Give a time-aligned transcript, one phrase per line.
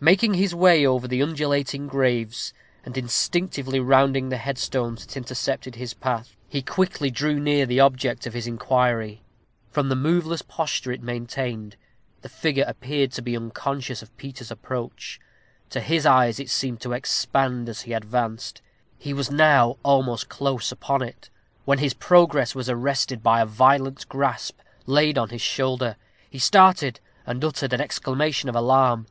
[0.00, 2.52] Making his way over the undulating graves,
[2.84, 8.26] and instinctively rounding the headstones that intercepted his path, he quickly drew near the object
[8.26, 9.22] of his inquiry.
[9.70, 11.76] From the moveless posture it maintained,
[12.22, 15.20] the figure appeared to be unconscious of Peter's approach.
[15.70, 18.62] To his eyes it seemed to expand as he advanced.
[18.98, 21.30] He was now almost close upon it,
[21.64, 25.94] when his progress was arrested by a violent grasp laid on his shoulder.
[26.28, 29.06] He started, and uttered an exclamation of alarm.